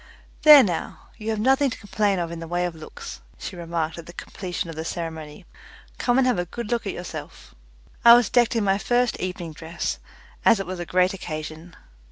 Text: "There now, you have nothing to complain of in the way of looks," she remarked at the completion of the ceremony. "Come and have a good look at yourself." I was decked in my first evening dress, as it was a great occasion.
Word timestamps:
"There 0.41 0.63
now, 0.63 1.09
you 1.17 1.29
have 1.29 1.37
nothing 1.39 1.69
to 1.69 1.77
complain 1.77 2.17
of 2.17 2.31
in 2.31 2.39
the 2.39 2.47
way 2.47 2.65
of 2.65 2.73
looks," 2.73 3.21
she 3.37 3.55
remarked 3.55 3.99
at 3.99 4.07
the 4.07 4.13
completion 4.13 4.67
of 4.67 4.75
the 4.75 4.83
ceremony. 4.83 5.45
"Come 5.99 6.17
and 6.17 6.25
have 6.25 6.39
a 6.39 6.45
good 6.45 6.71
look 6.71 6.87
at 6.87 6.93
yourself." 6.93 7.53
I 8.03 8.15
was 8.15 8.27
decked 8.27 8.55
in 8.55 8.63
my 8.63 8.79
first 8.79 9.15
evening 9.19 9.53
dress, 9.53 9.99
as 10.43 10.59
it 10.59 10.65
was 10.65 10.79
a 10.79 10.87
great 10.87 11.13
occasion. 11.13 11.75